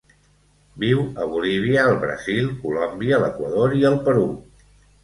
Viu 0.83 1.03
a 1.25 1.27
Bolívia, 1.33 1.85
el 1.91 1.99
Brasil, 2.07 2.51
Colòmbia, 2.65 3.25
l'Equador 3.27 3.79
i 3.83 3.87
el 3.93 4.05
Perú. 4.11 4.27